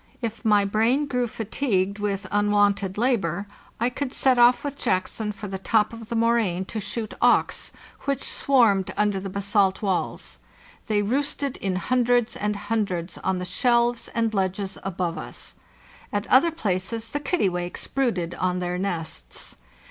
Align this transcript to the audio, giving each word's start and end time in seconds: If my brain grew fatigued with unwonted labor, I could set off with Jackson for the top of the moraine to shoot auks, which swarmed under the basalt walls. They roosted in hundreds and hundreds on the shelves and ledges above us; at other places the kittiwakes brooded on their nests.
If 0.19 0.43
my 0.43 0.65
brain 0.65 1.05
grew 1.05 1.27
fatigued 1.27 1.99
with 1.99 2.25
unwonted 2.31 2.97
labor, 2.97 3.45
I 3.79 3.91
could 3.91 4.15
set 4.15 4.39
off 4.39 4.63
with 4.63 4.75
Jackson 4.75 5.31
for 5.31 5.47
the 5.47 5.59
top 5.59 5.93
of 5.93 6.09
the 6.09 6.15
moraine 6.15 6.65
to 6.73 6.79
shoot 6.79 7.13
auks, 7.21 7.71
which 8.05 8.23
swarmed 8.23 8.91
under 8.97 9.19
the 9.19 9.29
basalt 9.29 9.83
walls. 9.83 10.39
They 10.87 11.03
roosted 11.03 11.55
in 11.57 11.75
hundreds 11.75 12.35
and 12.35 12.55
hundreds 12.55 13.19
on 13.19 13.37
the 13.37 13.45
shelves 13.45 14.07
and 14.15 14.33
ledges 14.33 14.75
above 14.83 15.19
us; 15.19 15.53
at 16.11 16.25
other 16.31 16.49
places 16.49 17.09
the 17.09 17.19
kittiwakes 17.19 17.85
brooded 17.85 18.33
on 18.33 18.57
their 18.57 18.79
nests. 18.79 19.55